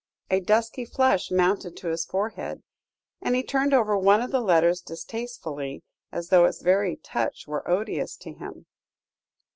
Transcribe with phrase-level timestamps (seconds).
[0.31, 2.63] A dusky flush mounted to his forehead,
[3.21, 7.69] and he turned over one of the letters distastefully, as though its very touch were
[7.69, 8.65] odious to him.